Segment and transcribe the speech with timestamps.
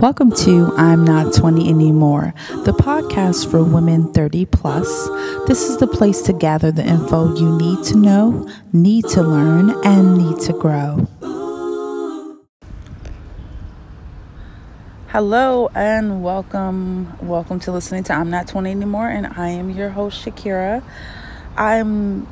[0.00, 4.86] Welcome to I'm Not 20 Anymore, the podcast for women 30 plus.
[5.46, 9.70] This is the place to gather the info you need to know, need to learn,
[9.86, 11.08] and need to grow.
[15.08, 17.16] Hello and welcome.
[17.26, 20.82] Welcome to listening to I'm Not 20 Anymore, and I am your host, Shakira.
[21.56, 22.28] I'm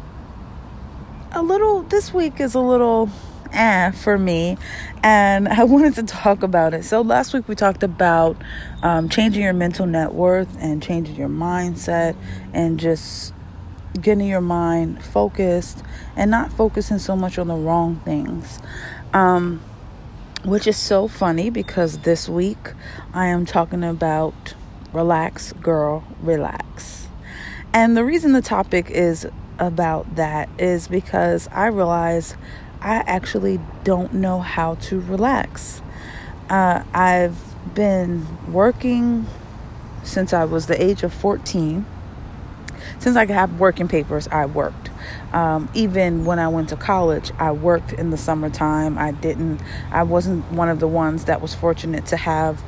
[1.32, 3.08] a little, this week is a little
[3.54, 4.58] eh for me
[5.02, 6.84] and I wanted to talk about it.
[6.84, 8.36] So, last week we talked about
[8.82, 12.16] um, changing your mental net worth and changing your mindset
[12.52, 13.34] and just
[14.00, 15.82] getting your mind focused
[16.16, 18.58] and not focusing so much on the wrong things.
[19.12, 19.60] Um,
[20.44, 22.72] which is so funny because this week
[23.14, 24.54] I am talking about
[24.92, 27.08] relax, girl, relax.
[27.72, 29.26] And the reason the topic is
[29.58, 32.36] about that is because I realize
[32.84, 35.80] I actually don't know how to relax.
[36.50, 37.38] Uh, I've
[37.74, 39.26] been working
[40.02, 41.86] since I was the age of 14.
[42.98, 44.90] Since I could have working papers, I worked.
[45.32, 48.98] Um, even when I went to college, I worked in the summertime.
[48.98, 52.62] I didn't, I wasn't one of the ones that was fortunate to have,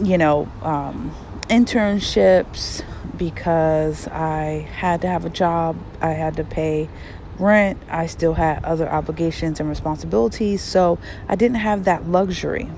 [0.00, 1.12] you know, um,
[1.48, 2.84] internships
[3.16, 5.76] because I had to have a job.
[6.00, 6.88] I had to pay
[7.38, 7.80] rent.
[7.88, 10.62] I still had other obligations and responsibilities.
[10.62, 12.68] So I didn't have that luxury.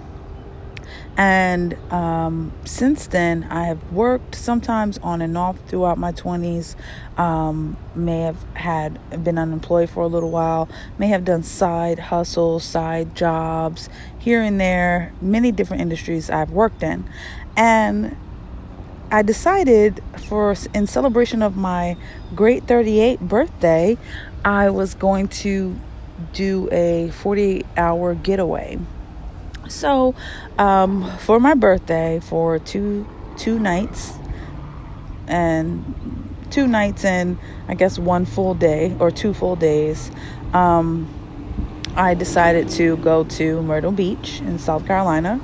[1.17, 6.77] And um, since then, I have worked sometimes on and off throughout my 20s.
[7.19, 12.65] Um, may have had been unemployed for a little while, may have done side hustles,
[12.65, 17.09] side jobs here and there, many different industries I've worked in.
[17.57, 18.17] And
[19.13, 21.97] I decided for in celebration of my
[22.35, 23.99] great 38 birthday,
[24.45, 25.77] I was going to
[26.33, 28.79] do a 48 hour getaway.
[29.69, 30.15] So,
[30.59, 34.13] um, for my birthday, for two two nights,
[35.27, 37.39] and two nights and
[37.69, 40.11] I guess one full day or two full days,
[40.53, 41.09] um,
[41.97, 45.41] I decided to go to Myrtle Beach in South Carolina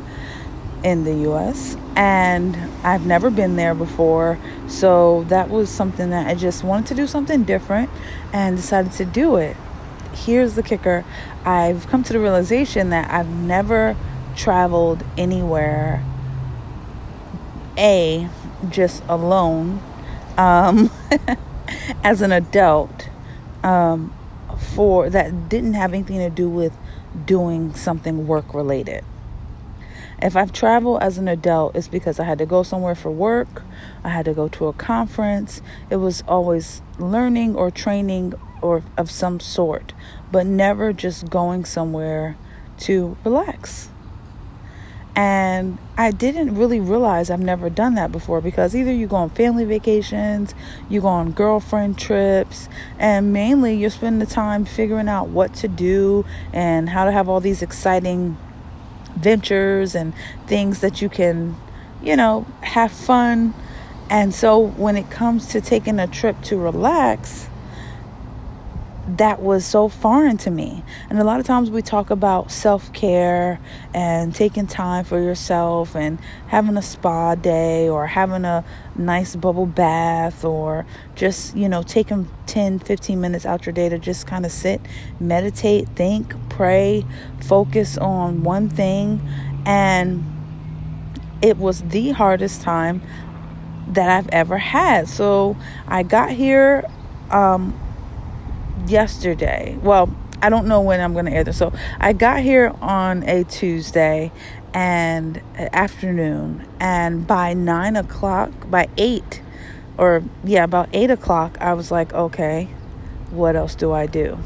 [0.85, 4.39] in the US and I've never been there before.
[4.69, 7.91] So that was something that I just wanted to do something different
[8.33, 9.57] and decided to do it.
[10.13, 11.05] Here's the kicker.
[11.45, 13.97] I've come to the realization that I've never
[14.37, 16.05] traveled anywhere
[17.79, 18.29] a
[18.69, 19.83] just alone
[20.37, 20.91] um,
[22.05, 23.09] as an adult
[23.63, 24.15] um,
[24.59, 26.75] for that didn't have anything to do with
[27.25, 29.05] doing something work related
[30.23, 33.63] if I've traveled as an adult, it's because I had to go somewhere for work,
[34.03, 35.61] I had to go to a conference.
[35.91, 39.93] It was always learning or training or of some sort,
[40.33, 42.37] but never just going somewhere
[42.81, 43.91] to relax.
[45.15, 49.31] And I didn't really realize I've never done that before because either you go on
[49.31, 50.55] family vacations,
[50.91, 52.69] you go on girlfriend trips,
[52.99, 57.31] and mainly you're spending the time figuring out what to do and how to have
[57.31, 58.37] all these exciting
[59.17, 60.15] ventures and
[60.47, 61.57] things that you can,
[62.03, 63.55] you know, have fun.
[64.09, 67.49] And so when it comes to taking a trip to relax,
[69.09, 70.83] that was so foreign to me.
[71.09, 73.61] And a lot of times we talk about self care
[73.95, 76.19] and taking time for yourself and
[76.49, 78.65] having a spa day or having a
[78.97, 83.99] nice bubble bath or just, you know, taking 10, 15 minutes out your day to
[83.99, 84.81] just kind of sit,
[85.21, 87.05] meditate, think, pray,
[87.41, 89.21] focus on one thing.
[89.65, 90.25] And
[91.43, 93.03] it was the hardest time
[93.89, 95.09] that I've ever had.
[95.09, 95.57] So
[95.87, 96.85] I got here
[97.31, 97.79] um,
[98.87, 99.79] yesterday.
[99.83, 101.59] Well, I don't know when I'm going to air this.
[101.59, 104.33] So I got here on a Tuesday
[104.75, 109.41] and afternoon, and by nine o'clock, by eight,
[109.97, 112.69] or yeah, about eight o'clock, I was like, okay,
[113.31, 114.39] what else do I do?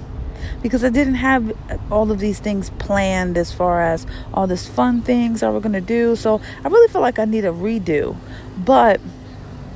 [0.63, 1.57] Because I didn't have
[1.91, 5.73] all of these things planned as far as all this fun things I were going
[5.73, 6.17] to do.
[6.17, 8.17] So I really feel like I need a redo.
[8.57, 9.01] But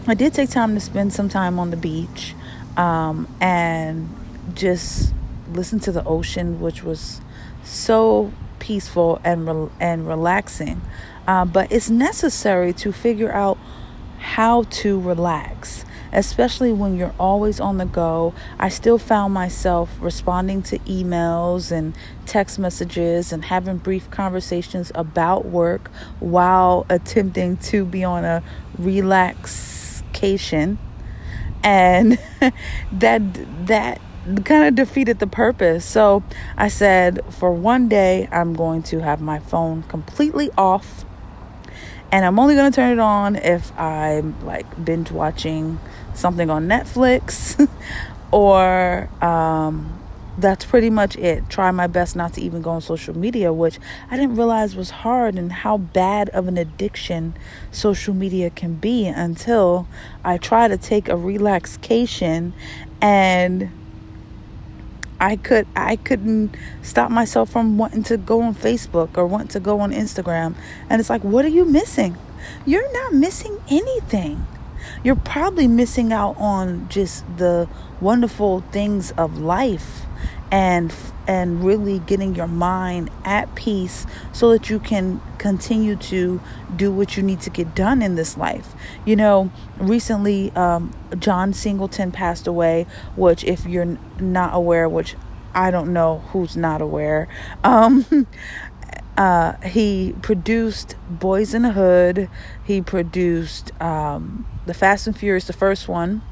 [0.07, 2.35] I did take time to spend some time on the beach
[2.77, 4.09] um, and
[4.55, 5.15] just
[5.53, 7.21] listen to the ocean, which was
[7.63, 10.81] so peaceful and re- and relaxing.
[11.27, 13.59] Uh, but it's necessary to figure out
[14.19, 15.85] how to relax,
[16.15, 18.35] especially when you're always on the go.
[18.59, 21.95] I still found myself responding to emails and
[22.27, 25.91] text messages and having brief conversations about work
[26.21, 28.43] while attempting to be on a
[28.79, 30.79] relaxation
[31.63, 32.19] and
[32.93, 34.01] that that
[34.45, 35.85] kind of defeated the purpose.
[35.85, 36.23] So
[36.57, 41.04] I said, for one day, I'm going to have my phone completely off.
[42.15, 45.81] And I'm only going to turn it on if I'm like binge watching
[46.15, 47.69] something on Netflix
[48.31, 50.01] or um,
[50.39, 51.51] that's pretty much it.
[51.51, 53.81] Try my best not to even go on social media, which
[54.13, 57.35] I didn't realize was hard and how bad of an addiction
[57.73, 59.89] social media can be until
[60.23, 62.55] I try to take a relaxation
[63.01, 63.73] and
[65.21, 69.61] I could I couldn't stop myself from wanting to go on Facebook or want to
[69.61, 70.55] go on Instagram.
[70.91, 72.17] And it's like, what are you missing?
[72.67, 74.47] You're not missing anything.
[75.03, 77.69] You're probably missing out on just the
[78.01, 80.03] wonderful things of life
[80.55, 80.95] and
[81.27, 86.41] and really getting your mind at peace so that you can continue to
[86.77, 88.73] do what you need to get done in this life.
[89.05, 92.87] You know, recently um, John Singleton passed away,
[93.17, 95.17] which if you're not aware, which
[95.55, 97.29] I don't know who's not aware.
[97.65, 98.27] Um,
[99.17, 102.29] uh, he produced Boyz n the Hood.
[102.65, 106.23] He produced um, the Fast and Furious, the first one.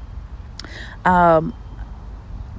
[1.03, 1.53] Um,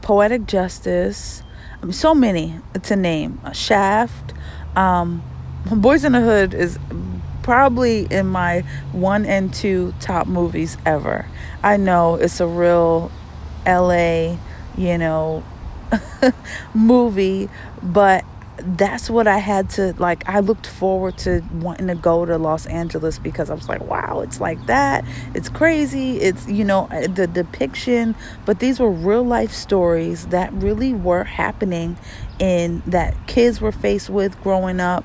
[0.03, 1.43] Poetic Justice
[1.93, 3.41] so many to name.
[3.53, 4.33] Shaft,
[4.77, 5.23] um,
[5.67, 6.79] Boyz n the Hood is
[7.43, 11.27] probably in my one and two top movies ever.
[11.63, 13.11] I know it's a real
[13.67, 14.37] LA,
[14.77, 15.43] you know,
[16.75, 17.49] movie,
[17.83, 18.25] but
[18.65, 20.27] that's what I had to like.
[20.29, 24.21] I looked forward to wanting to go to Los Angeles because I was like, wow,
[24.21, 25.05] it's like that.
[25.35, 26.19] It's crazy.
[26.19, 28.15] It's, you know, uh, the depiction,
[28.47, 31.97] but these were real life stories that really were happening
[32.39, 35.05] in that kids were faced with growing up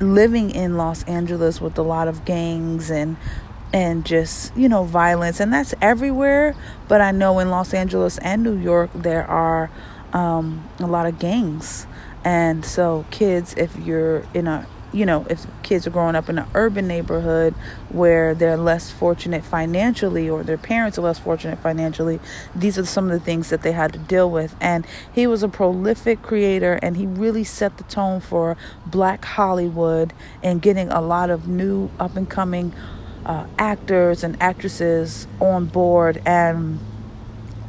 [0.00, 3.16] living in Los Angeles with a lot of gangs and
[3.72, 6.54] and just you know violence and that's everywhere
[6.86, 9.68] but i know in los angeles and new york there are
[10.12, 11.84] um, a lot of gangs
[12.24, 16.38] and so, kids, if you're in a you know, if kids are growing up in
[16.38, 17.52] an urban neighborhood
[17.88, 22.20] where they're less fortunate financially or their parents are less fortunate financially,
[22.54, 24.54] these are some of the things that they had to deal with.
[24.60, 28.56] And he was a prolific creator and he really set the tone for
[28.86, 30.12] black Hollywood
[30.44, 32.72] and getting a lot of new up and coming
[33.26, 36.22] uh, actors and actresses on board.
[36.24, 36.78] And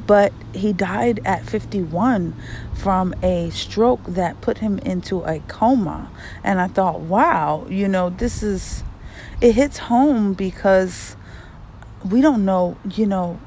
[0.08, 2.36] but he died at 51
[2.74, 6.10] from a stroke that put him into a coma.
[6.44, 8.84] And i thought wow you know this is
[9.42, 11.16] it hits home because
[12.10, 13.40] we don't know you know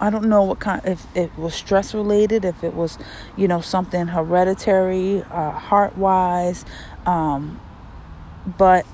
[0.00, 2.98] I don't know what kind if it was stress related, if it was,
[3.36, 6.64] you know, something hereditary, uh, heart wise,
[7.06, 7.60] um,
[8.58, 8.84] but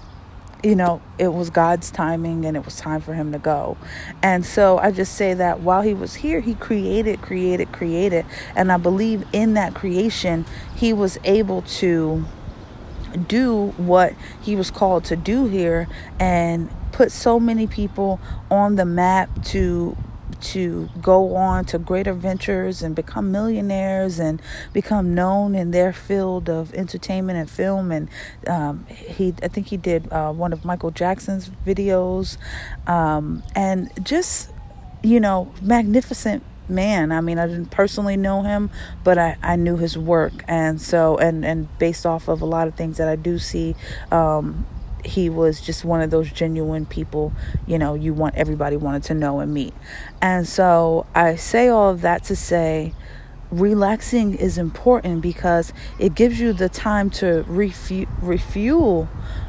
[0.63, 3.77] you know, it was God's timing and it was time for him to go.
[4.23, 8.27] And so I just say that while he was here, he created, created, created.
[8.55, 12.25] And I believe in that creation, he was able to
[13.27, 18.21] do what he was called to do here and put so many people
[18.51, 19.97] on the map to
[20.41, 24.41] to go on to greater ventures and become millionaires and
[24.73, 27.93] become known in their field of entertainment and film.
[27.93, 28.09] And
[28.47, 32.37] um, he, I think he did uh, one of Michael Jackson's videos,
[32.87, 34.51] um, and just
[35.03, 37.13] you know, magnificent man.
[37.13, 38.71] I mean, I didn't personally know him,
[39.03, 40.45] but I, I knew his work.
[40.47, 43.75] And so, and, and based off of a lot of things that I do see,
[44.13, 44.67] um,
[45.05, 47.33] he was just one of those genuine people,
[47.67, 49.75] you know, you want everybody wanted to know and meet.
[50.21, 52.95] And so I say all of that to say
[53.51, 59.09] relaxing is important because it gives you the time to refu- refuel,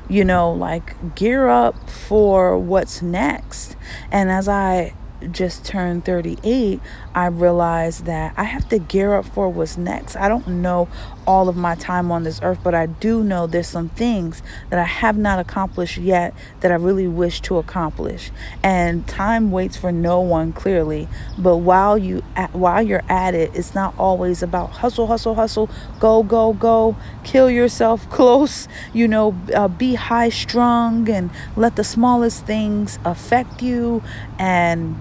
[0.10, 3.76] you know, like gear up for what's next.
[4.12, 4.94] And as I
[5.32, 6.80] just turned 38,
[7.14, 10.16] I realized that I have to gear up for what's next.
[10.16, 10.90] I don't know
[11.28, 14.80] all of my time on this earth, but I do know there's some things that
[14.80, 18.32] I have not accomplished yet that I really wish to accomplish.
[18.64, 22.20] And time waits for no one clearly, but while you
[22.54, 27.50] while you're at it, it's not always about hustle, hustle, hustle, go, go, go, kill
[27.50, 34.02] yourself close, you know, uh, be high strung and let the smallest things affect you
[34.40, 35.00] and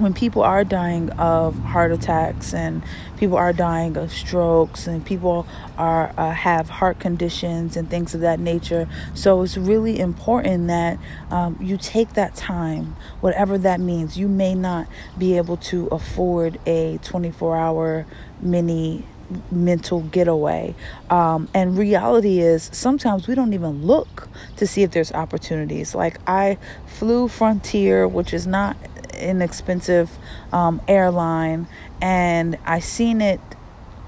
[0.00, 2.82] when people are dying of heart attacks and
[3.18, 8.20] people are dying of strokes and people are uh, have heart conditions and things of
[8.20, 10.98] that nature so it's really important that
[11.30, 14.86] um, you take that time whatever that means you may not
[15.18, 18.06] be able to afford a 24 hour
[18.40, 19.04] mini
[19.50, 20.74] mental getaway.
[21.08, 25.94] Um, and reality is sometimes we don't even look to see if there's opportunities.
[25.94, 28.76] Like I flew Frontier, which is not
[29.20, 30.10] inexpensive
[30.52, 31.66] um, airline,
[32.00, 33.40] and I seen it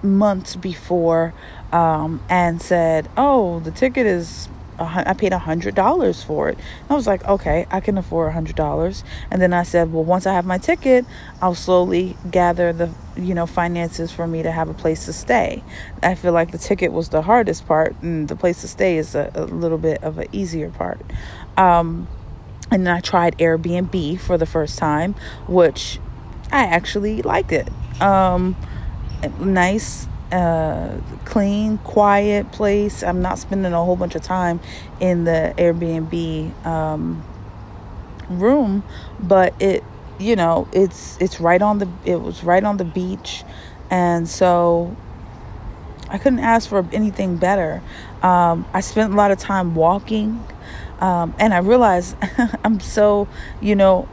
[0.02, 1.33] months before
[1.73, 6.59] um, and said, "Oh, the ticket is." I paid a hundred dollars for it.
[6.90, 9.04] I was like, okay, I can afford a hundred dollars.
[9.31, 11.04] And then I said, well, once I have my ticket,
[11.40, 15.62] I'll slowly gather the you know finances for me to have a place to stay.
[16.02, 19.14] I feel like the ticket was the hardest part, and the place to stay is
[19.14, 21.00] a, a little bit of an easier part.
[21.57, 22.09] Um,
[22.73, 25.14] and then I tried Airbnb for the first time,
[25.47, 26.00] which
[26.50, 27.69] I actually liked it.
[28.00, 28.57] Um,
[29.38, 33.02] nice uh, clean, quiet place.
[33.02, 34.61] I'm not spending a whole bunch of time
[35.00, 37.23] in the Airbnb um,
[38.31, 38.83] room,
[39.21, 39.85] but it,
[40.19, 43.45] you know, it's it's right on the it was right on the beach,
[43.91, 44.97] and so
[46.09, 47.83] I couldn't ask for anything better.
[48.23, 50.43] Um, I spent a lot of time walking,
[51.03, 52.17] um, and I realized
[52.65, 53.27] I'm so,
[53.61, 54.09] you know,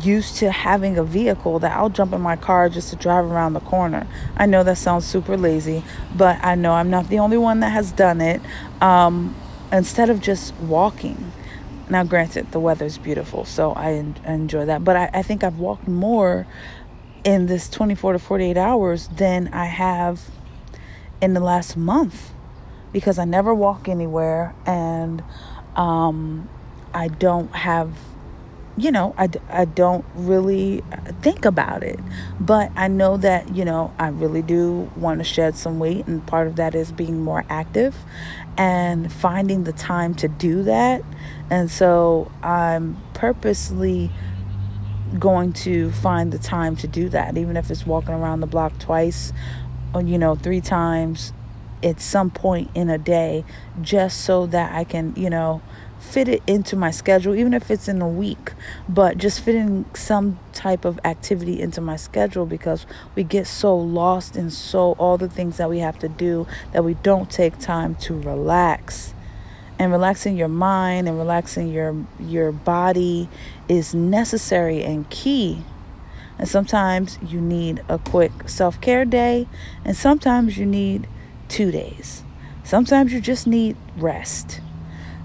[0.00, 3.52] used to having a vehicle that I'll jump in my car just to drive around
[3.52, 4.06] the corner.
[4.34, 5.84] I know that sounds super lazy,
[6.16, 8.40] but I know I'm not the only one that has done it.
[8.80, 9.36] Um,
[9.70, 11.32] instead of just walking.
[11.90, 14.84] Now, granted, the weather's beautiful, so I, en- enjoy that.
[14.84, 16.46] But I, I think I've walked more
[17.24, 20.30] in this 24 to 48 hours than I have
[21.20, 22.32] in the last month
[22.90, 25.22] because I never walk anywhere and
[25.76, 26.48] um,
[26.94, 27.96] I don't have
[28.76, 30.82] you know, I, I don't really
[31.20, 32.00] think about it.
[32.40, 36.06] But I know that, you know, I really do want to shed some weight.
[36.06, 37.94] And part of that is being more active
[38.56, 41.02] and finding the time to do that.
[41.50, 44.10] And so I'm purposely
[45.18, 48.78] going to find the time to do that, even if it's walking around the block
[48.78, 49.34] twice
[49.94, 51.34] or, you know, three times
[51.82, 53.44] at some point in a day,
[53.80, 55.62] just so that I can, you know,
[55.98, 58.52] fit it into my schedule, even if it's in a week,
[58.88, 64.36] but just fitting some type of activity into my schedule because we get so lost
[64.36, 67.94] in so all the things that we have to do that we don't take time
[67.94, 69.14] to relax.
[69.78, 73.28] And relaxing your mind and relaxing your your body
[73.68, 75.62] is necessary and key.
[76.38, 79.48] And sometimes you need a quick self-care day,
[79.84, 81.08] and sometimes you need
[81.52, 82.24] 2 days.
[82.64, 84.60] Sometimes you just need rest.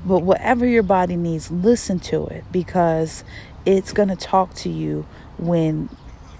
[0.06, 3.24] But whatever your body needs, listen to it because
[3.66, 5.06] it's going to talk to you
[5.38, 5.90] when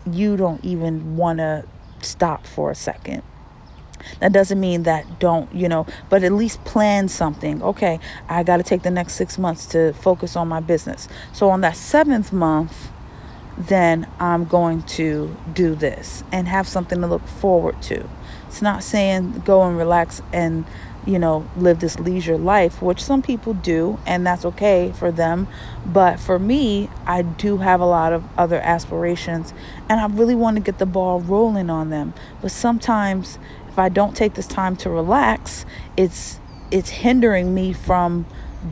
[0.10, 1.66] you don't even want to
[2.02, 3.24] stop for a second.
[4.20, 7.62] That doesn't mean that don't, you know, but at least plan something.
[7.64, 11.08] Okay, I got to take the next six months to focus on my business.
[11.34, 12.90] So on that seventh month,
[13.58, 18.08] then I'm going to do this and have something to look forward to.
[18.48, 20.66] It's not saying go and relax and
[21.08, 25.48] you know, live this leisure life, which some people do, and that's okay for them.
[25.86, 29.54] But for me, I do have a lot of other aspirations,
[29.88, 32.14] and I really want to get the ball rolling on them.
[32.42, 33.40] But sometimes,
[33.70, 38.26] if I don't take this time to relax, it's it's hindering me from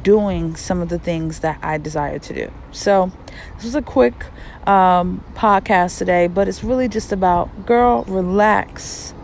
[0.03, 2.51] doing some of the things that I desire to do.
[2.71, 3.13] So,
[3.55, 4.25] this was a quick
[4.67, 9.14] um, podcast today, but it's really just about girl, relax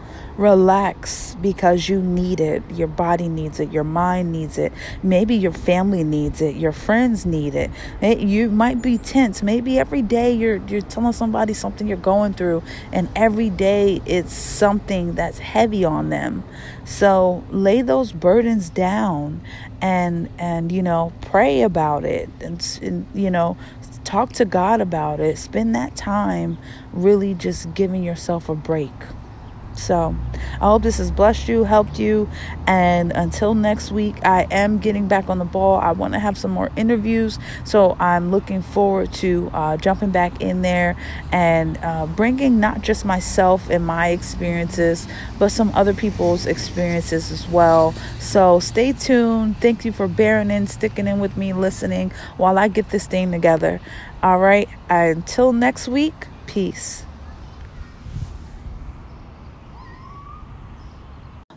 [0.41, 2.63] Relax because you need it.
[2.71, 3.71] Your body needs it.
[3.71, 4.73] Your mind needs it.
[5.03, 6.55] Maybe your family needs it.
[6.55, 7.69] Your friends need it.
[8.01, 9.43] You might be tense.
[9.43, 14.33] Maybe every day you're you're telling somebody something you're going through and every day it's
[14.33, 16.43] something that's heavy on them.
[16.85, 19.41] So lay those burdens down
[19.79, 23.57] and and you know pray about it and, and you know
[24.03, 25.37] talk to God about it.
[25.37, 26.57] Spend that time
[26.91, 28.89] really just giving yourself a break.
[29.81, 30.15] So
[30.61, 32.29] I hope this has blessed you, helped you.
[32.67, 35.77] And until next week, I am getting back on the ball.
[35.77, 37.39] I want to have some more interviews.
[37.63, 40.95] So I'm looking forward to uh, jumping back in there
[41.31, 45.07] and uh, bringing not just myself and my experiences,
[45.39, 47.93] but some other people's experiences as well.
[48.19, 49.57] So stay tuned.
[49.57, 53.31] Thank you for bearing in, sticking in with me, listening while I get this thing
[53.31, 53.81] together.
[54.21, 54.69] All right.
[54.89, 57.05] Until next week, peace.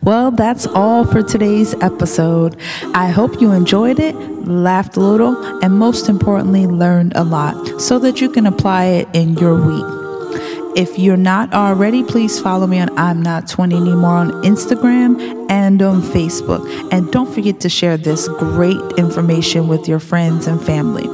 [0.05, 2.55] Well, that's all for today's episode.
[2.93, 7.97] I hope you enjoyed it, laughed a little, and most importantly, learned a lot so
[7.97, 10.77] that you can apply it in your week.
[10.77, 15.81] If you're not already, please follow me on I'm Not 20 Anymore on Instagram and
[15.81, 16.61] on Facebook.
[16.91, 21.09] And don't forget to share this great information with your friends and family.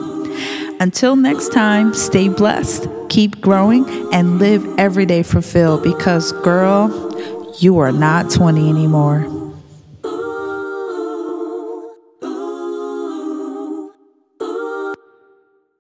[0.81, 7.10] Until next time, stay blessed, keep growing, and live every day fulfilled because, girl,
[7.60, 9.40] you are not 20 anymore.